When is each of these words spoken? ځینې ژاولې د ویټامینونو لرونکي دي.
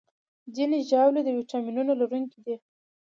ځینې 0.55 0.77
ژاولې 0.89 1.21
د 1.23 1.29
ویټامینونو 1.37 1.91
لرونکي 2.01 2.39
دي. 2.45 2.55